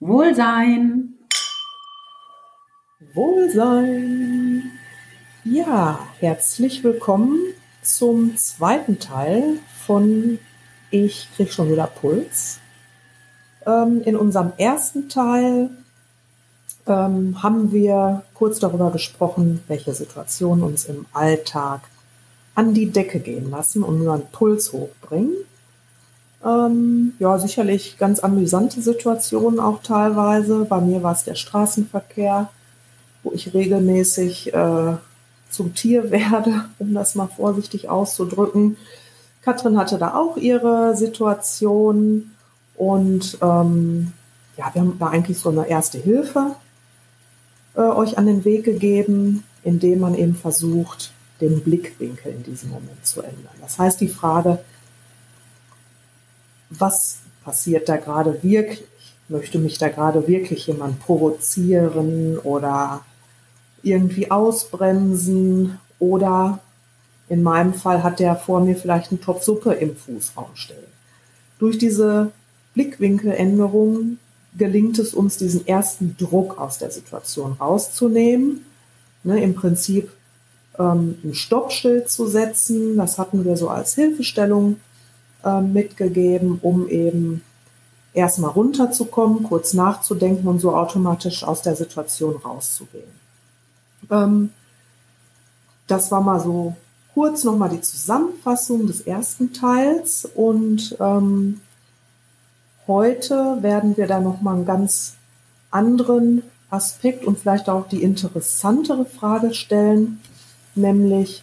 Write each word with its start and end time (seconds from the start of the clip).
Wohlsein. 0.00 1.14
Wohlsein. 3.14 4.70
Ja, 5.42 5.98
herzlich 6.18 6.84
willkommen 6.84 7.38
zum 7.80 8.36
zweiten 8.36 8.98
Teil 8.98 9.54
von 9.86 10.38
Ich 10.90 11.30
krieg 11.34 11.50
schon 11.50 11.72
wieder 11.72 11.86
Puls. 11.86 12.58
Ähm, 13.64 14.02
in 14.02 14.16
unserem 14.16 14.52
ersten 14.58 15.08
Teil 15.08 15.70
ähm, 16.86 17.42
haben 17.42 17.72
wir 17.72 18.22
kurz 18.34 18.58
darüber 18.58 18.90
gesprochen, 18.90 19.62
welche 19.66 19.94
Situationen 19.94 20.62
uns 20.62 20.84
im 20.84 21.06
Alltag 21.14 21.80
an 22.54 22.74
die 22.74 22.90
Decke 22.90 23.18
gehen 23.18 23.50
lassen 23.50 23.82
und 23.82 24.06
einen 24.06 24.30
Puls 24.30 24.74
hochbringen. 24.74 25.36
Ähm, 26.44 27.14
ja, 27.18 27.38
sicherlich 27.38 27.98
ganz 27.98 28.20
amüsante 28.20 28.80
Situationen 28.80 29.58
auch 29.58 29.82
teilweise. 29.82 30.64
Bei 30.64 30.80
mir 30.80 31.02
war 31.02 31.12
es 31.12 31.24
der 31.24 31.34
Straßenverkehr, 31.34 32.50
wo 33.22 33.32
ich 33.32 33.54
regelmäßig 33.54 34.52
äh, 34.54 34.94
zum 35.50 35.74
Tier 35.74 36.10
werde, 36.10 36.64
um 36.78 36.94
das 36.94 37.14
mal 37.14 37.28
vorsichtig 37.28 37.88
auszudrücken. 37.88 38.76
Katrin 39.42 39.78
hatte 39.78 39.98
da 39.98 40.14
auch 40.14 40.36
ihre 40.36 40.96
Situation 40.96 42.32
und 42.76 43.38
ähm, 43.40 44.12
ja, 44.56 44.70
wir 44.72 44.82
haben 44.82 44.96
da 44.98 45.08
eigentlich 45.08 45.38
so 45.38 45.50
eine 45.50 45.68
erste 45.68 45.98
Hilfe 45.98 46.56
äh, 47.74 47.80
euch 47.80 48.18
an 48.18 48.26
den 48.26 48.44
Weg 48.44 48.64
gegeben, 48.64 49.44
indem 49.62 50.00
man 50.00 50.14
eben 50.14 50.34
versucht, 50.34 51.12
den 51.40 51.62
Blickwinkel 51.62 52.32
in 52.32 52.42
diesem 52.42 52.70
Moment 52.70 53.04
zu 53.04 53.22
ändern. 53.22 53.54
Das 53.60 53.78
heißt, 53.78 54.00
die 54.00 54.08
Frage, 54.08 54.58
was 56.70 57.18
passiert 57.44 57.88
da 57.88 57.96
gerade 57.96 58.42
wirklich? 58.42 58.84
Möchte 59.28 59.58
mich 59.58 59.78
da 59.78 59.88
gerade 59.88 60.28
wirklich 60.28 60.66
jemand 60.68 61.00
provozieren 61.00 62.38
oder 62.38 63.04
irgendwie 63.82 64.30
ausbremsen? 64.30 65.78
Oder 65.98 66.60
in 67.28 67.42
meinem 67.42 67.74
Fall 67.74 68.02
hat 68.02 68.20
der 68.20 68.36
vor 68.36 68.60
mir 68.60 68.76
vielleicht 68.76 69.10
einen 69.10 69.20
Topf 69.20 69.42
Suppe 69.42 69.72
im 69.72 69.96
Fußraum 69.96 70.54
stehen. 70.54 70.76
Durch 71.58 71.78
diese 71.78 72.30
Blickwinkeländerung 72.74 74.18
gelingt 74.56 74.98
es 74.98 75.14
uns, 75.14 75.36
diesen 75.36 75.66
ersten 75.66 76.16
Druck 76.18 76.58
aus 76.58 76.78
der 76.78 76.90
Situation 76.90 77.52
rauszunehmen. 77.52 78.64
Ne, 79.24 79.42
Im 79.42 79.54
Prinzip 79.54 80.10
ähm, 80.78 81.18
ein 81.24 81.34
Stoppschild 81.34 82.10
zu 82.10 82.26
setzen. 82.26 82.96
Das 82.96 83.18
hatten 83.18 83.44
wir 83.44 83.56
so 83.56 83.68
als 83.68 83.94
Hilfestellung 83.94 84.76
äh, 85.44 85.60
mitgegeben, 85.60 86.58
um 86.62 86.88
eben 86.88 87.42
erstmal 88.12 88.50
runterzukommen, 88.50 89.42
kurz 89.42 89.74
nachzudenken 89.74 90.48
und 90.48 90.58
so 90.58 90.74
automatisch 90.74 91.44
aus 91.44 91.62
der 91.62 91.76
Situation 91.76 92.36
rauszugehen. 92.36 93.10
Ähm, 94.10 94.50
das 95.86 96.10
war 96.10 96.20
mal 96.20 96.40
so 96.40 96.74
kurz 97.14 97.44
nochmal 97.44 97.70
die 97.70 97.80
Zusammenfassung 97.80 98.86
des 98.86 99.02
ersten 99.02 99.52
Teils 99.52 100.28
und 100.34 100.96
ähm, 101.00 101.60
heute 102.86 103.58
werden 103.62 103.96
wir 103.96 104.06
da 104.06 104.20
nochmal 104.20 104.56
einen 104.56 104.66
ganz 104.66 105.14
anderen 105.70 106.42
Aspekt 106.70 107.24
und 107.24 107.38
vielleicht 107.38 107.68
auch 107.68 107.88
die 107.88 108.02
interessantere 108.02 109.04
Frage 109.04 109.54
stellen, 109.54 110.20
nämlich 110.74 111.42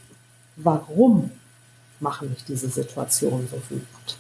warum 0.56 1.32
machen 2.00 2.30
mich 2.30 2.44
diese 2.46 2.70
Situationen 2.70 3.48
so 3.50 3.58
wütend? 3.70 4.18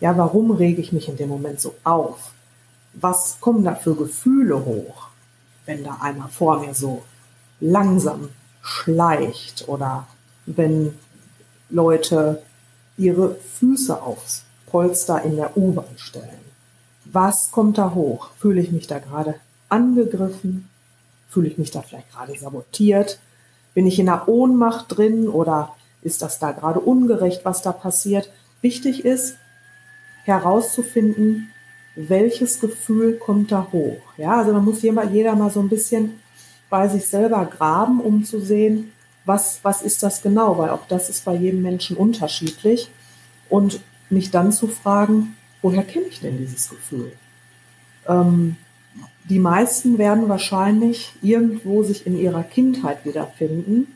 Ja, 0.00 0.16
warum 0.16 0.50
rege 0.50 0.80
ich 0.80 0.92
mich 0.92 1.08
in 1.08 1.16
dem 1.16 1.28
Moment 1.28 1.60
so 1.60 1.74
auf? 1.84 2.32
Was 2.94 3.38
kommen 3.40 3.64
da 3.64 3.74
für 3.74 3.94
Gefühle 3.94 4.64
hoch, 4.64 5.08
wenn 5.64 5.84
da 5.84 5.98
einer 6.00 6.28
vor 6.28 6.60
mir 6.60 6.74
so 6.74 7.04
langsam 7.60 8.30
schleicht 8.62 9.68
oder 9.68 10.06
wenn 10.46 10.98
Leute 11.70 12.42
ihre 12.96 13.36
Füße 13.36 14.02
aufs 14.02 14.44
Polster 14.66 15.22
in 15.22 15.36
der 15.36 15.56
U-Bahn 15.56 15.96
stellen? 15.96 16.52
Was 17.04 17.50
kommt 17.50 17.78
da 17.78 17.94
hoch? 17.94 18.30
Fühle 18.38 18.60
ich 18.60 18.72
mich 18.72 18.86
da 18.86 18.98
gerade 18.98 19.36
angegriffen? 19.68 20.68
Fühle 21.28 21.48
ich 21.48 21.58
mich 21.58 21.70
da 21.70 21.82
vielleicht 21.82 22.10
gerade 22.10 22.36
sabotiert? 22.38 23.18
Bin 23.74 23.86
ich 23.86 23.98
in 23.98 24.08
einer 24.08 24.28
Ohnmacht 24.28 24.96
drin 24.96 25.28
oder 25.28 25.74
ist 26.02 26.22
das 26.22 26.38
da 26.38 26.52
gerade 26.52 26.80
ungerecht, 26.80 27.44
was 27.44 27.62
da 27.62 27.72
passiert? 27.72 28.30
Wichtig 28.60 29.04
ist 29.04 29.36
herauszufinden, 30.24 31.50
welches 31.94 32.60
Gefühl 32.60 33.14
kommt 33.18 33.52
da 33.52 33.68
hoch. 33.72 34.00
Ja, 34.16 34.38
also 34.38 34.52
da 34.52 34.60
muss 34.60 34.82
jeder, 34.82 35.04
jeder 35.04 35.34
mal 35.34 35.50
so 35.50 35.60
ein 35.60 35.68
bisschen 35.68 36.20
bei 36.70 36.88
sich 36.88 37.06
selber 37.06 37.44
graben, 37.46 38.00
um 38.00 38.24
zu 38.24 38.40
sehen, 38.40 38.92
was, 39.24 39.60
was 39.62 39.82
ist 39.82 40.02
das 40.02 40.22
genau, 40.22 40.58
weil 40.58 40.70
auch 40.70 40.86
das 40.88 41.08
ist 41.08 41.24
bei 41.24 41.34
jedem 41.34 41.62
Menschen 41.62 41.96
unterschiedlich. 41.96 42.90
Und 43.48 43.80
mich 44.12 44.30
dann 44.30 44.52
zu 44.52 44.68
fragen, 44.68 45.36
woher 45.60 45.82
kenne 45.82 46.06
ich 46.06 46.20
denn 46.20 46.38
dieses 46.38 46.68
Gefühl? 46.68 47.12
Ähm, 48.06 48.56
die 49.24 49.38
meisten 49.38 49.98
werden 49.98 50.28
wahrscheinlich 50.28 51.12
irgendwo 51.22 51.82
sich 51.82 52.06
in 52.06 52.18
ihrer 52.18 52.42
Kindheit 52.42 53.04
wiederfinden, 53.04 53.86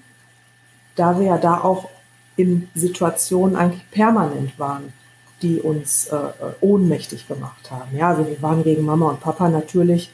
da 0.94 1.18
wir 1.18 1.26
ja 1.26 1.38
da 1.38 1.60
auch 1.60 1.88
in 2.36 2.68
Situationen 2.74 3.56
eigentlich 3.56 3.90
permanent 3.90 4.58
waren, 4.58 4.92
die 5.42 5.60
uns 5.60 6.06
äh, 6.06 6.16
ohnmächtig 6.60 7.28
gemacht 7.28 7.70
haben. 7.70 7.96
Ja, 7.96 8.10
also 8.10 8.26
wir 8.26 8.40
waren 8.42 8.62
gegen 8.62 8.84
Mama 8.84 9.10
und 9.10 9.20
Papa 9.20 9.48
natürlich 9.48 10.10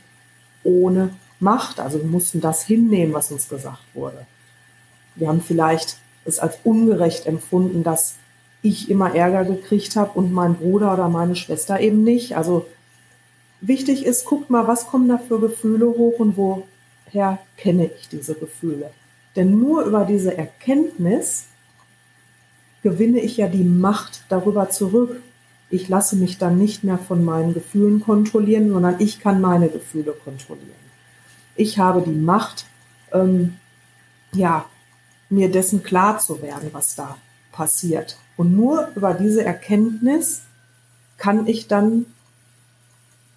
ohne 0.64 1.10
Macht, 1.40 1.80
also 1.80 1.98
wir 1.98 2.06
mussten 2.06 2.40
das 2.40 2.62
hinnehmen, 2.62 3.12
was 3.12 3.32
uns 3.32 3.48
gesagt 3.48 3.82
wurde. 3.94 4.26
Wir 5.16 5.28
haben 5.28 5.40
vielleicht 5.40 5.96
es 6.24 6.38
als 6.38 6.58
ungerecht 6.62 7.26
empfunden, 7.26 7.82
dass 7.82 8.14
ich 8.62 8.88
immer 8.88 9.14
Ärger 9.14 9.44
gekriegt 9.44 9.96
habe 9.96 10.12
und 10.16 10.32
mein 10.32 10.54
Bruder 10.54 10.92
oder 10.92 11.08
meine 11.08 11.34
Schwester 11.34 11.80
eben 11.80 12.04
nicht. 12.04 12.36
Also 12.36 12.66
wichtig 13.60 14.06
ist, 14.06 14.24
guckt 14.24 14.50
mal, 14.50 14.68
was 14.68 14.86
kommen 14.86 15.08
da 15.08 15.18
für 15.18 15.40
Gefühle 15.40 15.86
hoch 15.86 16.20
und 16.20 16.36
woher 16.36 17.38
kenne 17.56 17.90
ich 17.98 18.08
diese 18.08 18.34
Gefühle. 18.34 18.90
Denn 19.34 19.58
nur 19.58 19.82
über 19.82 20.04
diese 20.04 20.36
Erkenntnis 20.36 21.46
gewinne 22.82 23.20
ich 23.20 23.36
ja 23.36 23.48
die 23.48 23.64
Macht 23.64 24.22
darüber 24.28 24.70
zurück. 24.70 25.20
Ich 25.70 25.88
lasse 25.88 26.16
mich 26.16 26.38
dann 26.38 26.58
nicht 26.58 26.84
mehr 26.84 26.98
von 26.98 27.24
meinen 27.24 27.54
Gefühlen 27.54 28.00
kontrollieren, 28.00 28.70
sondern 28.70 28.96
ich 28.98 29.20
kann 29.20 29.40
meine 29.40 29.68
Gefühle 29.68 30.12
kontrollieren. 30.12 30.70
Ich 31.56 31.78
habe 31.78 32.02
die 32.02 32.10
Macht, 32.10 32.66
ähm, 33.12 33.54
ja, 34.32 34.66
mir 35.30 35.50
dessen 35.50 35.82
klar 35.82 36.18
zu 36.18 36.42
werden, 36.42 36.70
was 36.72 36.94
da 36.94 37.16
passiert. 37.52 38.16
Und 38.36 38.54
nur 38.54 38.88
über 38.94 39.14
diese 39.14 39.44
Erkenntnis 39.44 40.42
kann 41.16 41.46
ich 41.46 41.68
dann 41.68 42.06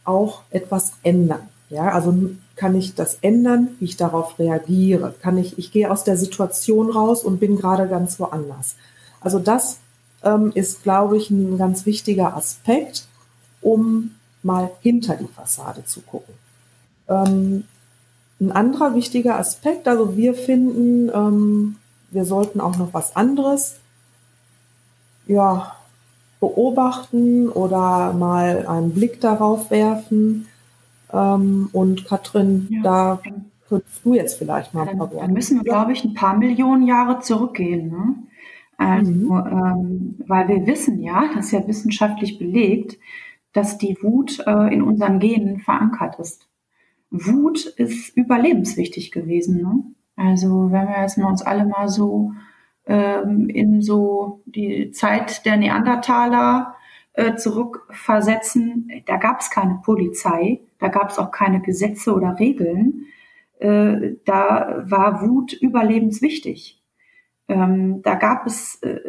auch 0.03 0.41
etwas 0.49 0.93
ändern. 1.03 1.49
Ja, 1.69 1.89
also 1.89 2.31
kann 2.55 2.75
ich 2.75 2.95
das 2.95 3.17
ändern, 3.21 3.69
wie 3.79 3.85
ich 3.85 3.97
darauf 3.97 4.37
reagiere? 4.39 5.13
Kann 5.21 5.37
ich, 5.37 5.57
ich 5.57 5.71
gehe 5.71 5.91
aus 5.91 6.03
der 6.03 6.15
Situation 6.15 6.91
raus 6.91 7.23
und 7.23 7.39
bin 7.39 7.57
gerade 7.57 7.87
ganz 7.87 8.19
woanders. 8.19 8.75
Also 9.25 9.39
das 9.39 9.79
ähm, 10.23 10.51
ist, 10.53 10.83
glaube 10.83 11.17
ich, 11.17 11.31
ein 11.31 11.57
ganz 11.57 11.87
wichtiger 11.87 12.37
Aspekt, 12.37 13.07
um 13.59 14.11
mal 14.43 14.69
hinter 14.81 15.15
die 15.15 15.27
Fassade 15.27 15.83
zu 15.83 16.01
gucken. 16.01 16.35
Ähm, 17.09 17.63
ein 18.39 18.51
anderer 18.51 18.93
wichtiger 18.93 19.39
Aspekt, 19.39 19.87
also 19.87 20.15
wir 20.15 20.35
finden, 20.35 21.09
ähm, 21.09 21.77
wir 22.11 22.25
sollten 22.25 22.61
auch 22.61 22.77
noch 22.77 22.93
was 22.93 23.15
anderes 23.15 23.77
ja, 25.25 25.75
beobachten 26.39 27.49
oder 27.49 28.13
mal 28.13 28.67
einen 28.67 28.93
Blick 28.93 29.21
darauf 29.21 29.71
werfen. 29.71 30.45
Ähm, 31.11 31.69
und 31.73 32.05
Katrin, 32.05 32.67
ja. 32.69 32.81
da 32.83 33.21
könntest 33.67 34.05
du 34.05 34.13
jetzt 34.13 34.37
vielleicht 34.37 34.75
mal 34.75 34.87
ein 34.87 34.99
paar 34.99 35.11
Worte. 35.11 35.25
Dann 35.25 35.33
müssen 35.33 35.57
wir, 35.57 35.63
glaube 35.63 35.93
ich, 35.93 36.03
ein 36.03 36.13
paar 36.13 36.37
Millionen 36.37 36.85
Jahre 36.85 37.21
zurückgehen. 37.21 37.89
Ne? 37.89 38.15
Also, 38.77 39.11
mhm. 39.11 39.31
ähm, 39.31 40.15
weil 40.27 40.47
wir 40.47 40.67
wissen 40.67 41.01
ja, 41.01 41.29
das 41.33 41.47
ist 41.47 41.51
ja 41.51 41.67
wissenschaftlich 41.67 42.37
belegt, 42.37 42.97
dass 43.53 43.77
die 43.77 43.97
Wut 44.01 44.39
äh, 44.45 44.73
in 44.73 44.81
unseren 44.81 45.19
Genen 45.19 45.59
verankert 45.59 46.19
ist. 46.19 46.49
Wut 47.09 47.65
ist 47.65 48.15
überlebenswichtig 48.17 49.11
gewesen. 49.11 49.61
Ne? 49.61 49.83
Also 50.17 50.71
wenn 50.71 50.87
wir 50.87 51.01
jetzt 51.01 51.17
uns 51.17 51.41
alle 51.41 51.65
mal 51.65 51.87
so 51.87 52.33
ähm, 52.85 53.47
in 53.49 53.81
so 53.81 54.41
die 54.45 54.91
Zeit 54.91 55.45
der 55.45 55.57
Neandertaler 55.57 56.75
äh, 57.13 57.35
zurückversetzen, 57.35 58.91
da 59.05 59.17
gab 59.17 59.39
es 59.39 59.49
keine 59.49 59.79
Polizei, 59.83 60.59
da 60.79 60.89
gab 60.89 61.09
es 61.09 61.17
auch 61.17 61.31
keine 61.31 61.61
Gesetze 61.61 62.13
oder 62.13 62.37
Regeln. 62.39 63.05
Äh, 63.59 64.15
da 64.25 64.83
war 64.85 65.21
Wut 65.21 65.53
überlebenswichtig. 65.53 66.81
Ähm, 67.47 68.01
da 68.01 68.15
gab 68.15 68.47
es 68.47 68.81
äh, 68.81 68.99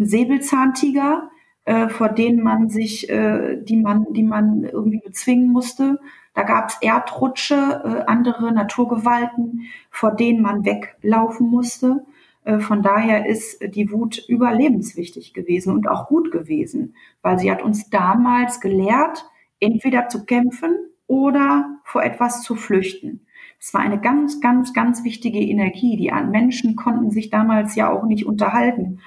Säbelzahntiger, 0.00 1.30
äh, 1.64 1.88
vor 1.88 2.08
denen 2.08 2.42
man 2.42 2.68
sich, 2.68 3.08
äh, 3.08 3.56
die 3.62 3.76
man, 3.76 4.06
die 4.12 4.22
man 4.22 4.64
irgendwie 4.64 5.00
bezwingen 5.04 5.52
musste. 5.52 6.00
Da 6.34 6.42
gab 6.42 6.70
es 6.70 6.78
Erdrutsche, 6.80 7.54
äh, 7.54 8.10
andere 8.10 8.52
Naturgewalten, 8.52 9.62
vor 9.90 10.12
denen 10.12 10.40
man 10.40 10.64
weglaufen 10.64 11.48
musste. 11.48 12.04
Äh, 12.44 12.60
von 12.60 12.82
daher 12.82 13.26
ist 13.26 13.60
die 13.74 13.92
Wut 13.92 14.24
überlebenswichtig 14.28 15.34
gewesen 15.34 15.72
und 15.74 15.88
auch 15.88 16.08
gut 16.08 16.32
gewesen, 16.32 16.94
weil 17.22 17.38
sie 17.38 17.50
hat 17.50 17.62
uns 17.62 17.90
damals 17.90 18.60
gelehrt, 18.60 19.28
entweder 19.60 20.08
zu 20.08 20.24
kämpfen 20.24 20.76
oder 21.06 21.78
vor 21.84 22.02
etwas 22.02 22.42
zu 22.42 22.54
flüchten. 22.54 23.26
Es 23.60 23.74
war 23.74 23.80
eine 23.80 24.00
ganz, 24.00 24.40
ganz, 24.40 24.72
ganz 24.72 25.04
wichtige 25.04 25.40
Energie. 25.40 25.96
Die 25.96 26.12
Menschen 26.30 26.76
konnten 26.76 27.10
sich 27.10 27.30
damals 27.30 27.74
ja 27.74 27.90
auch 27.90 28.04
nicht 28.04 28.26
unterhalten. 28.26 29.00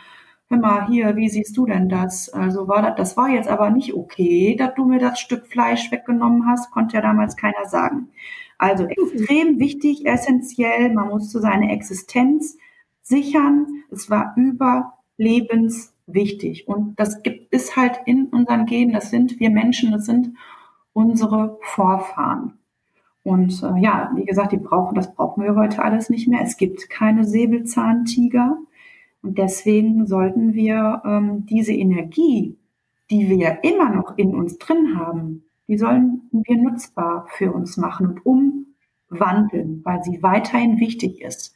Hör 0.50 0.58
mal, 0.60 0.88
hier, 0.88 1.16
wie 1.16 1.30
siehst 1.30 1.56
du 1.56 1.66
denn 1.66 1.88
das? 1.88 2.28
Also 2.28 2.68
war 2.68 2.82
das, 2.82 2.96
das 2.98 3.16
war 3.16 3.30
jetzt 3.30 3.48
aber 3.48 3.70
nicht 3.70 3.94
okay, 3.94 4.56
dass 4.58 4.74
du 4.76 4.84
mir 4.86 5.00
das 5.00 5.20
Stück 5.20 5.48
Fleisch 5.48 5.92
weggenommen 5.92 6.46
hast, 6.46 6.72
konnte 6.72 6.96
ja 6.96 7.02
damals 7.02 7.38
keiner 7.38 7.66
sagen. 7.66 8.10
Also 8.58 8.86
extrem 8.86 9.60
wichtig, 9.60 10.06
essentiell, 10.06 10.94
man 10.94 11.08
musste 11.08 11.40
seine 11.40 11.72
Existenz 11.72 12.58
sichern. 13.02 13.66
Es 13.92 14.10
war 14.10 14.36
überlebenswichtig. 15.18 16.68
Und 16.68 17.00
das 17.00 17.24
gibt, 17.24 17.54
ist 17.54 17.76
halt 17.78 18.02
in 18.06 18.26
unseren 18.26 18.66
Genen, 18.66 18.94
das 18.94 19.10
sind 19.10 19.40
wir 19.40 19.50
Menschen, 19.50 19.92
das 19.92 20.06
sind 20.06 20.36
unsere 20.94 21.58
Vorfahren. 21.62 22.60
Und 23.24 23.62
äh, 23.64 23.80
ja, 23.80 24.12
wie 24.16 24.26
gesagt, 24.26 24.52
die 24.52 24.58
brauchen, 24.58 24.96
das 24.96 25.14
brauchen 25.14 25.44
wir 25.44 25.56
heute 25.56 25.84
alles 25.84 26.10
nicht 26.10 26.28
mehr. 26.28 26.42
Es 26.42 26.58
gibt 26.58 26.90
keine 26.90 27.24
Säbelzahntiger. 27.24 28.58
Und 29.22 29.38
deswegen 29.38 30.08
sollten 30.08 30.54
wir 30.54 31.02
ähm, 31.06 31.46
diese 31.46 31.74
Energie, 31.74 32.58
die 33.12 33.30
wir 33.30 33.64
immer 33.64 33.90
noch 33.90 34.18
in 34.18 34.34
uns 34.34 34.58
drin 34.58 34.98
haben, 34.98 35.44
die 35.68 35.78
sollen 35.78 36.24
wir 36.32 36.58
nutzbar 36.58 37.28
für 37.30 37.52
uns 37.52 37.78
machen 37.78 38.20
und 38.24 38.60
umwandeln, 39.10 39.82
weil 39.84 40.04
sie 40.04 40.24
weiterhin 40.24 40.80
wichtig 40.80 41.22
ist. 41.22 41.54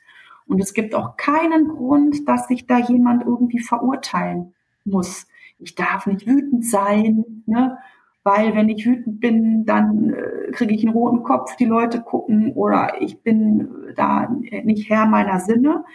Und 0.48 0.62
es 0.62 0.74
gibt 0.74 0.94
auch 0.94 1.18
keinen 1.18 1.70
Grund, 1.70 2.28
dass 2.28 2.48
sich 2.48 2.68
da 2.68 2.78
jemand 2.78 3.24
irgendwie 3.24 3.60
verurteilen 3.60 4.54
muss. 4.84 5.28
Ich 5.58 5.74
darf 5.74 6.06
nicht 6.06 6.28
wütend 6.28 6.66
sein, 6.66 7.44
ne? 7.48 7.78
Weil 8.26 8.56
wenn 8.56 8.70
ich 8.70 8.86
wütend 8.88 9.20
bin, 9.20 9.66
dann 9.66 10.10
äh, 10.10 10.52
kriege 10.52 10.74
ich 10.74 10.84
einen 10.84 10.96
roten 10.96 11.22
Kopf, 11.22 11.56
die 11.58 11.66
Leute 11.66 12.02
gucken 12.02 12.54
oder 12.54 13.00
ich 13.00 13.22
bin 13.22 13.70
da 13.96 14.28
nicht 14.64 14.90
Herr 14.90 15.06
meiner 15.06 15.40
Sinne. 15.40 15.86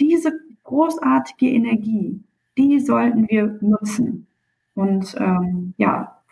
Diese 0.00 0.32
großartige 0.64 1.46
Energie, 1.46 2.22
die 2.56 2.80
sollten 2.80 3.28
wir 3.28 3.58
nutzen. 3.60 4.26
Und 4.74 5.14
ähm, 5.20 5.74
ja, 5.76 6.22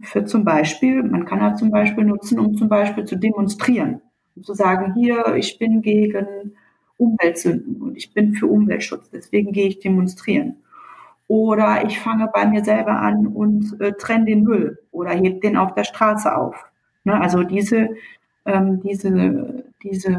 für 0.00 0.24
zum 0.24 0.44
Beispiel, 0.44 1.02
man 1.02 1.26
kann 1.26 1.40
ja 1.40 1.54
zum 1.54 1.70
Beispiel 1.70 2.04
nutzen, 2.04 2.38
um 2.38 2.56
zum 2.56 2.70
Beispiel 2.70 3.04
zu 3.04 3.16
demonstrieren, 3.16 4.00
um 4.36 4.42
zu 4.42 4.54
sagen, 4.54 4.94
hier, 4.94 5.34
ich 5.36 5.58
bin 5.58 5.82
gegen 5.82 6.54
Umweltsünden 6.96 7.82
und 7.82 7.96
ich 7.96 8.14
bin 8.14 8.32
für 8.32 8.46
Umweltschutz, 8.46 9.10
deswegen 9.10 9.52
gehe 9.52 9.68
ich 9.68 9.80
demonstrieren. 9.80 10.56
Oder 11.28 11.84
ich 11.84 12.00
fange 12.00 12.28
bei 12.32 12.46
mir 12.46 12.64
selber 12.64 13.00
an 13.00 13.26
und 13.26 13.78
äh, 13.80 13.92
trenne 13.92 14.24
den 14.24 14.42
Müll 14.42 14.78
oder 14.90 15.10
heb 15.10 15.42
den 15.42 15.56
auf 15.56 15.74
der 15.74 15.84
Straße 15.84 16.34
auf. 16.34 16.66
Ne? 17.04 17.20
Also 17.20 17.42
diese, 17.42 17.90
ähm, 18.46 18.80
diese, 18.80 19.64
diese, 19.82 20.10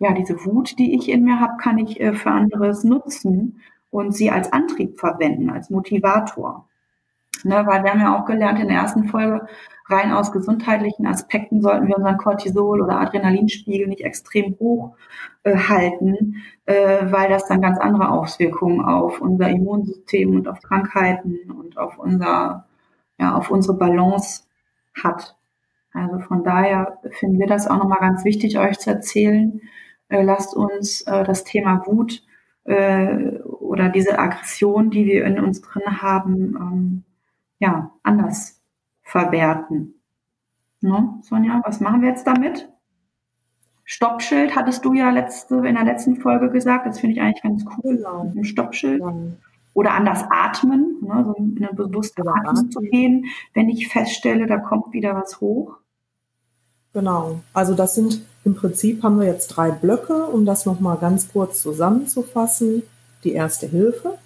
ja, 0.00 0.12
diese 0.12 0.44
Wut, 0.44 0.78
die 0.78 0.94
ich 0.96 1.08
in 1.08 1.24
mir 1.24 1.40
habe, 1.40 1.56
kann 1.58 1.78
ich 1.78 2.00
äh, 2.00 2.12
für 2.12 2.30
anderes 2.30 2.84
nutzen 2.84 3.60
und 3.90 4.12
sie 4.14 4.30
als 4.30 4.52
Antrieb 4.52 4.98
verwenden, 4.98 5.50
als 5.50 5.70
Motivator. 5.70 6.66
Ne? 7.44 7.64
Weil 7.66 7.84
wir 7.84 7.90
haben 7.90 8.00
ja 8.00 8.18
auch 8.18 8.26
gelernt 8.26 8.60
in 8.60 8.68
der 8.68 8.78
ersten 8.78 9.04
Folge, 9.04 9.46
rein 9.90 10.12
aus 10.12 10.32
gesundheitlichen 10.32 11.06
Aspekten 11.06 11.60
sollten 11.60 11.88
wir 11.88 11.96
unseren 11.96 12.18
Cortisol- 12.18 12.80
oder 12.80 13.00
Adrenalinspiegel 13.00 13.88
nicht 13.88 14.02
extrem 14.02 14.56
hoch 14.58 14.94
äh, 15.42 15.56
halten, 15.56 16.36
äh, 16.66 17.10
weil 17.10 17.28
das 17.28 17.46
dann 17.46 17.60
ganz 17.60 17.78
andere 17.78 18.10
Auswirkungen 18.10 18.84
auf 18.84 19.20
unser 19.20 19.48
Immunsystem 19.48 20.34
und 20.34 20.48
auf 20.48 20.60
Krankheiten 20.62 21.50
und 21.50 21.78
auf 21.78 21.98
unser, 21.98 22.66
ja, 23.18 23.34
auf 23.34 23.50
unsere 23.50 23.76
Balance 23.76 24.44
hat. 25.02 25.36
Also 25.92 26.20
von 26.20 26.44
daher 26.44 26.98
finden 27.10 27.40
wir 27.40 27.48
das 27.48 27.66
auch 27.66 27.78
nochmal 27.78 28.00
ganz 28.00 28.24
wichtig, 28.24 28.58
euch 28.58 28.78
zu 28.78 28.90
erzählen. 28.90 29.60
Äh, 30.08 30.22
lasst 30.22 30.54
uns 30.54 31.02
äh, 31.02 31.24
das 31.24 31.44
Thema 31.44 31.84
Wut 31.86 32.22
äh, 32.64 33.38
oder 33.42 33.88
diese 33.88 34.18
Aggression, 34.18 34.90
die 34.90 35.06
wir 35.06 35.24
in 35.24 35.40
uns 35.40 35.60
drin 35.62 36.02
haben, 36.02 36.56
ähm, 36.56 37.04
ja, 37.60 37.92
anders 38.02 38.60
verwerten. 39.02 39.94
Ne, 40.80 41.20
Sonja, 41.22 41.60
was 41.64 41.80
machen 41.80 42.00
wir 42.00 42.08
jetzt 42.08 42.26
damit? 42.26 42.68
Stoppschild 43.84 44.56
hattest 44.56 44.84
du 44.84 44.94
ja 44.94 45.10
letzte, 45.10 45.56
in 45.56 45.74
der 45.74 45.84
letzten 45.84 46.16
Folge 46.16 46.50
gesagt. 46.50 46.86
Das 46.86 47.00
finde 47.00 47.16
ich 47.16 47.20
eigentlich 47.20 47.42
ganz 47.42 47.64
cool. 47.76 47.96
Genau. 47.96 48.32
Ein 48.34 48.44
Stoppschild. 48.44 49.00
Ja. 49.00 49.14
Oder 49.74 49.92
anders 49.92 50.24
atmen, 50.30 50.96
ne, 51.00 51.24
so 51.24 51.34
in 51.34 51.56
eine 51.58 51.74
bewusste 51.74 52.22
ja, 52.24 52.32
Atmung 52.32 52.70
zu 52.70 52.80
gehen, 52.80 53.26
wenn 53.54 53.68
ich 53.68 53.88
feststelle, 53.88 54.46
da 54.46 54.58
kommt 54.58 54.92
wieder 54.92 55.14
was 55.14 55.40
hoch. 55.40 55.76
Genau. 56.92 57.40
Also 57.52 57.74
das 57.74 57.94
sind 57.94 58.22
im 58.44 58.54
Prinzip 58.54 59.02
haben 59.02 59.20
wir 59.20 59.26
jetzt 59.26 59.48
drei 59.48 59.70
Blöcke, 59.70 60.26
um 60.26 60.46
das 60.46 60.66
nochmal 60.66 60.96
ganz 60.96 61.30
kurz 61.30 61.62
zusammenzufassen. 61.62 62.82
Die 63.22 63.32
erste 63.32 63.66
Hilfe, 63.66 64.18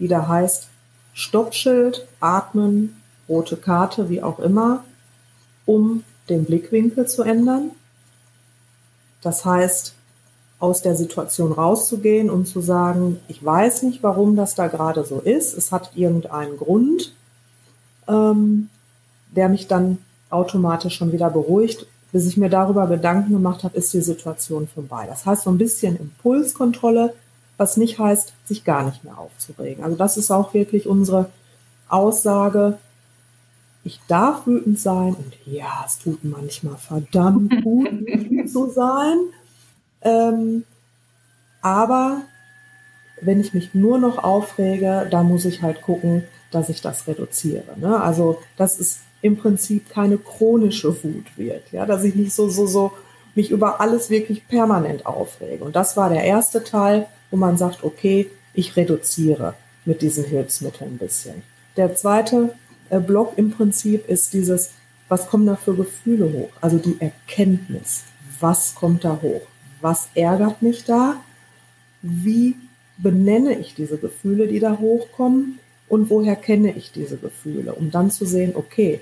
die 0.00 0.08
da 0.08 0.26
heißt 0.26 0.68
Stoppschild, 1.18 2.06
atmen, 2.20 2.94
rote 3.28 3.56
Karte, 3.56 4.08
wie 4.08 4.22
auch 4.22 4.38
immer, 4.38 4.84
um 5.66 6.04
den 6.28 6.44
Blickwinkel 6.44 7.08
zu 7.08 7.24
ändern. 7.24 7.72
Das 9.20 9.44
heißt, 9.44 9.94
aus 10.60 10.80
der 10.80 10.94
Situation 10.94 11.50
rauszugehen 11.50 12.30
und 12.30 12.46
zu 12.46 12.60
sagen, 12.60 13.18
ich 13.26 13.44
weiß 13.44 13.82
nicht, 13.82 14.04
warum 14.04 14.36
das 14.36 14.54
da 14.54 14.68
gerade 14.68 15.04
so 15.04 15.18
ist. 15.18 15.58
Es 15.58 15.72
hat 15.72 15.90
irgendeinen 15.96 16.56
Grund, 16.56 17.12
ähm, 18.06 18.68
der 19.34 19.48
mich 19.48 19.66
dann 19.66 19.98
automatisch 20.30 20.94
schon 20.94 21.10
wieder 21.10 21.30
beruhigt. 21.30 21.86
Bis 22.12 22.28
ich 22.28 22.36
mir 22.36 22.48
darüber 22.48 22.86
Gedanken 22.86 23.32
gemacht 23.32 23.64
habe, 23.64 23.76
ist 23.76 23.92
die 23.92 24.02
Situation 24.02 24.68
vorbei. 24.68 25.06
Das 25.08 25.26
heißt 25.26 25.42
so 25.42 25.50
ein 25.50 25.58
bisschen 25.58 25.98
Impulskontrolle, 25.98 27.12
was 27.58 27.76
nicht 27.76 27.98
heißt, 27.98 28.32
sich 28.46 28.64
gar 28.64 28.84
nicht 28.84 29.04
mehr 29.04 29.18
aufzuregen. 29.18 29.84
Also 29.84 29.96
das 29.96 30.16
ist 30.16 30.30
auch 30.30 30.54
wirklich 30.54 30.86
unsere 30.86 31.28
Aussage, 31.88 32.78
ich 33.84 34.00
darf 34.08 34.46
wütend 34.46 34.78
sein 34.78 35.14
und 35.14 35.34
ja, 35.46 35.84
es 35.86 35.98
tut 35.98 36.24
manchmal 36.24 36.76
verdammt 36.76 37.62
gut, 37.62 37.90
wütend 37.90 38.50
zu 38.50 38.70
sein. 38.70 39.18
Ähm, 40.02 40.64
aber 41.62 42.22
wenn 43.20 43.40
ich 43.40 43.54
mich 43.54 43.74
nur 43.74 43.98
noch 43.98 44.22
aufrege, 44.22 45.08
da 45.10 45.22
muss 45.22 45.44
ich 45.44 45.62
halt 45.62 45.82
gucken, 45.82 46.24
dass 46.50 46.68
ich 46.68 46.80
das 46.80 47.06
reduziere. 47.06 47.78
Ne? 47.78 48.00
Also, 48.00 48.38
dass 48.56 48.78
es 48.78 49.00
im 49.20 49.36
Prinzip 49.36 49.90
keine 49.90 50.18
chronische 50.18 51.02
Wut 51.02 51.36
wird, 51.36 51.72
ja, 51.72 51.84
dass 51.86 52.04
ich 52.04 52.14
nicht 52.14 52.32
so, 52.32 52.48
so, 52.48 52.66
so 52.66 52.92
mich 53.34 53.50
über 53.50 53.80
alles 53.80 54.10
wirklich 54.10 54.46
permanent 54.46 55.06
aufrege. 55.06 55.64
Und 55.64 55.76
das 55.76 55.96
war 55.96 56.08
der 56.08 56.24
erste 56.24 56.62
Teil, 56.62 57.06
wo 57.30 57.36
man 57.36 57.56
sagt, 57.56 57.84
okay, 57.84 58.28
ich 58.54 58.76
reduziere 58.76 59.54
mit 59.84 60.02
diesen 60.02 60.24
Hilfsmitteln 60.24 60.94
ein 60.94 60.98
bisschen. 60.98 61.42
Der 61.76 61.94
zweite 61.94 62.54
äh, 62.90 63.00
Blog 63.00 63.34
im 63.36 63.50
Prinzip 63.50 64.08
ist 64.08 64.32
dieses, 64.32 64.70
was 65.08 65.28
kommen 65.28 65.46
da 65.46 65.56
für 65.56 65.74
Gefühle 65.74 66.32
hoch? 66.32 66.50
Also 66.60 66.78
die 66.78 66.96
Erkenntnis. 67.00 68.04
Was 68.40 68.74
kommt 68.74 69.04
da 69.04 69.18
hoch? 69.22 69.42
Was 69.80 70.08
ärgert 70.14 70.62
mich 70.62 70.84
da? 70.84 71.22
Wie 72.02 72.56
benenne 72.98 73.58
ich 73.58 73.74
diese 73.74 73.96
Gefühle, 73.96 74.48
die 74.48 74.60
da 74.60 74.78
hochkommen? 74.78 75.58
Und 75.88 76.10
woher 76.10 76.36
kenne 76.36 76.72
ich 76.76 76.92
diese 76.92 77.16
Gefühle? 77.16 77.74
Um 77.74 77.90
dann 77.90 78.10
zu 78.10 78.26
sehen, 78.26 78.52
okay, 78.54 79.00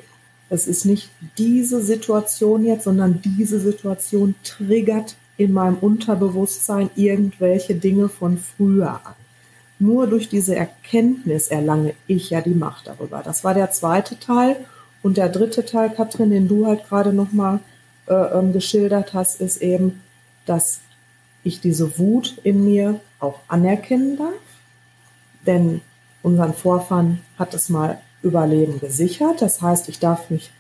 es 0.49 0.69
ist 0.69 0.85
nicht 0.85 1.11
diese 1.39 1.83
Situation 1.83 2.65
jetzt, 2.65 2.85
sondern 2.85 3.21
diese 3.21 3.59
Situation 3.59 4.37
triggert 4.45 5.17
in 5.37 5.53
meinem 5.53 5.77
Unterbewusstsein 5.77 6.91
irgendwelche 6.97 7.75
Dinge 7.75 8.09
von 8.09 8.39
früher 8.39 9.01
an. 9.05 9.15
Nur 9.79 10.07
durch 10.07 10.29
diese 10.29 10.57
Erkenntnis 10.57 11.49
erlange 11.49 11.95
ich 12.07 12.31
ja 12.31 12.41
die 12.41 12.55
Macht 12.55 12.87
darüber. 12.87 13.23
Das 13.23 13.45
war 13.45 13.53
der 13.53 13.71
zweite 13.71 14.19
Teil. 14.19 14.57
Und 15.03 15.19
der 15.19 15.29
dritte 15.29 15.65
Teil, 15.65 15.91
Katrin, 15.91 16.31
den 16.31 16.49
du 16.49 16.67
halt 16.67 16.89
gerade 16.89 17.13
nochmal 17.13 17.61
äh, 18.07 18.15
ähm, 18.15 18.53
geschildert 18.53 19.13
hast, 19.13 19.41
ist 19.41 19.59
eben, 19.59 20.01
dass 20.47 20.81
ich 21.45 21.61
diese 21.61 21.99
Wut 21.99 22.39
in 22.43 22.65
mir 22.65 23.01
auch 23.21 23.41
anerkennen 23.49 24.17
darf. 24.17 24.33
Denn 25.47 25.83
unseren 26.23 26.55
Vorfahren 26.55 27.21
hat 27.39 27.55
es 27.55 27.69
mal 27.69 28.01
Überleben 28.23 28.81
gesichert. 28.81 29.43
Das 29.43 29.61
heißt, 29.61 29.89
ich 29.89 30.01
darf 30.01 30.31
mich 30.31 30.51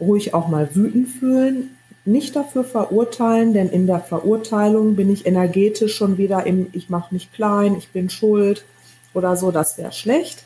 ruhig 0.00 0.32
auch 0.32 0.48
mal 0.48 0.74
wütend 0.74 1.08
fühlen, 1.08 1.76
nicht 2.04 2.34
dafür 2.36 2.64
verurteilen, 2.64 3.52
denn 3.52 3.68
in 3.68 3.86
der 3.86 4.00
Verurteilung 4.00 4.96
bin 4.96 5.10
ich 5.12 5.26
energetisch 5.26 5.94
schon 5.96 6.18
wieder 6.18 6.46
im, 6.46 6.68
ich 6.72 6.88
mache 6.88 7.14
mich 7.14 7.32
klein, 7.32 7.76
ich 7.76 7.90
bin 7.90 8.10
schuld 8.10 8.64
oder 9.14 9.36
so, 9.36 9.50
das 9.50 9.78
wäre 9.78 9.92
schlecht. 9.92 10.44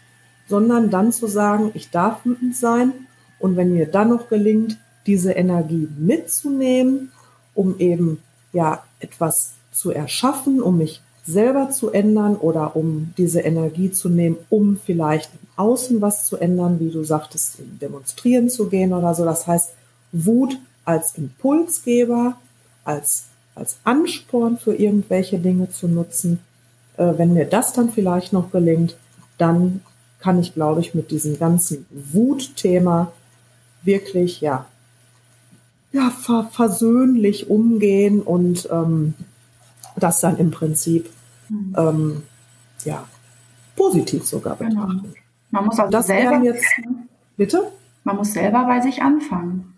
sondern 0.49 0.91
dann 0.91 1.13
zu 1.13 1.27
sagen, 1.27 1.71
ich 1.75 1.91
darf 1.91 2.25
wütend 2.25 2.57
sein 2.57 2.93
und 3.39 3.57
wenn 3.57 3.73
mir 3.73 3.87
dann 3.87 4.11
noch 4.11 4.29
gelingt, 4.29 4.79
diese 5.07 5.33
Energie 5.33 5.89
mitzunehmen, 5.99 7.13
um 7.55 7.79
eben 7.79 8.23
ja 8.53 8.83
etwas 9.01 9.53
zu 9.73 9.91
erschaffen, 9.91 10.63
um 10.63 10.79
mich 10.79 11.03
selber 11.27 11.71
zu 11.71 11.91
ändern 11.91 12.37
oder 12.37 12.77
um 12.77 13.15
diese 13.17 13.41
Energie 13.41 13.91
zu 13.91 14.09
nehmen, 14.09 14.37
um 14.51 14.79
vielleicht 14.85 15.31
im 15.33 15.49
Außen 15.57 16.01
was 16.03 16.27
zu 16.27 16.37
ändern, 16.37 16.81
wie 16.81 16.91
du 16.91 17.03
sagtest, 17.03 17.57
demonstrieren 17.81 18.51
zu 18.51 18.69
gehen 18.69 18.93
oder 18.93 19.15
so. 19.15 19.25
Das 19.25 19.47
heißt, 19.47 19.71
Wut 20.13 20.59
als 20.85 21.17
Impulsgeber, 21.17 22.37
als, 22.85 23.25
als 23.55 23.79
Ansporn 23.85 24.59
für 24.59 24.75
irgendwelche 24.75 25.39
Dinge 25.39 25.71
zu 25.71 25.89
nutzen. 25.89 26.41
Äh, 26.97 27.15
wenn 27.17 27.33
mir 27.35 27.47
das 27.47 27.73
dann 27.73 27.91
vielleicht 27.91 28.33
noch 28.33 28.51
gelingt, 28.51 28.97
dann 29.39 29.81
kann 30.19 30.39
ich, 30.39 30.55
glaube 30.55 30.81
ich, 30.81 30.95
mit 30.95 31.11
diesem 31.11 31.39
ganzen 31.39 31.87
Wutthema 31.91 33.13
wirklich, 33.83 34.41
ja, 34.41 34.67
ja, 35.93 36.11
ver 36.11 36.49
versöhnlich 36.51 37.51
umgehen 37.51 38.21
und 38.23 38.69
ähm, 38.73 39.15
das 39.97 40.21
dann 40.21 40.39
im 40.39 40.51
Prinzip 40.51 41.11
mhm. 41.49 41.77
ähm, 41.77 42.23
ja, 42.85 43.05
positiv 43.77 44.25
sogar 44.25 44.57
genau. 44.57 44.71
betrachten. 44.71 45.03
Genau. 45.03 45.15
Man 45.51 45.67
muss 45.67 45.79
also 45.79 45.91
das 45.91 46.07
selber 46.07 46.43
jetzt, 46.43 46.65
bitte? 47.37 47.71
Man 48.03 48.17
muss 48.17 48.33
selber 48.33 48.65
bei 48.65 48.81
sich 48.81 49.03
anfangen. 49.03 49.74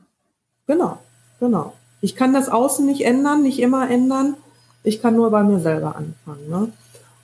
Genau, 0.67 0.99
genau. 1.41 1.75
Ich 2.01 2.17
kann 2.17 2.33
das 2.33 2.49
Außen 2.49 2.85
nicht 2.85 3.05
ändern, 3.05 3.43
nicht 3.43 3.59
immer 3.59 3.89
ändern. 3.91 4.37
Ich 4.83 5.01
kann 5.01 5.17
nur 5.17 5.31
bei 5.31 5.43
mir 5.43 5.61
selber 5.61 5.97
anfangen. 5.97 6.49
Ne? 6.49 6.73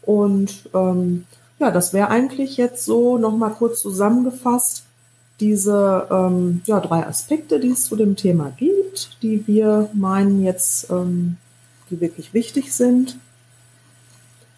Und 0.03 0.69
ähm, 0.75 1.27
ja, 1.59 1.71
das 1.71 1.93
wäre 1.93 2.09
eigentlich 2.09 2.57
jetzt 2.57 2.85
so 2.85 3.19
nochmal 3.19 3.53
kurz 3.53 3.81
zusammengefasst 3.83 4.85
diese 5.41 6.07
ähm, 6.11 6.63
ja, 6.67 6.81
drei 6.81 7.07
Aspekte, 7.07 7.59
die 7.59 7.71
es 7.71 7.85
zu 7.87 7.97
dem 7.97 8.17
Thema 8.17 8.53
gibt, 8.57 9.23
die 9.23 9.47
wir 9.47 9.91
meinen 9.93 10.43
jetzt, 10.45 10.91
ähm, 10.91 11.37
die 11.91 12.01
wirklich 12.01 12.33
wichtig 12.33 12.73
sind 12.73 13.17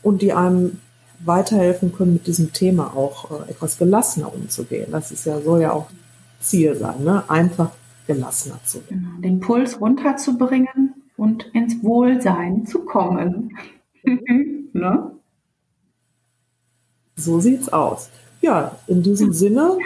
und 0.02 0.20
die 0.20 0.34
einem 0.34 0.80
weiterhelfen 1.20 1.94
können, 1.94 2.12
mit 2.12 2.26
diesem 2.26 2.52
Thema 2.52 2.94
auch 2.94 3.30
äh, 3.30 3.50
etwas 3.50 3.78
gelassener 3.78 4.32
umzugehen. 4.34 4.92
Das 4.92 5.10
ist 5.10 5.24
ja, 5.24 5.40
soll 5.40 5.62
ja 5.62 5.72
auch 5.72 5.88
Ziel 6.40 6.76
sein, 6.76 7.02
ne? 7.02 7.24
einfach 7.28 7.70
gelassener 8.06 8.60
zu 8.64 8.78
werden. 8.84 9.06
Genau, 9.06 9.20
den 9.20 9.40
Puls 9.40 9.80
runterzubringen 9.80 10.94
und 11.16 11.44
ins 11.52 11.82
Wohlsein 11.82 12.66
zu 12.66 12.84
kommen. 12.84 13.56
ne? 14.72 15.10
So 17.16 17.40
sieht's 17.40 17.68
aus. 17.68 18.10
Ja, 18.40 18.76
in 18.86 19.02
diesem 19.02 19.32
Sinne. 19.32 19.78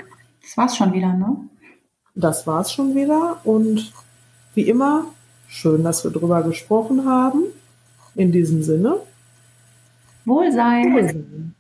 Das 0.43 0.57
war's 0.57 0.77
schon 0.77 0.93
wieder, 0.93 1.13
ne? 1.13 1.37
Das 2.15 2.47
war's 2.47 2.73
schon 2.73 2.95
wieder. 2.95 3.41
Und 3.45 3.93
wie 4.55 4.69
immer, 4.69 5.07
schön, 5.47 5.85
dass 5.85 6.03
wir 6.05 6.11
drüber 6.11 6.43
gesprochen 6.43 7.05
haben. 7.05 7.45
In 8.15 8.33
diesem 8.33 8.63
Sinne. 8.63 8.97
Wohlsein. 10.25 10.93
Wohlsein. 10.93 11.55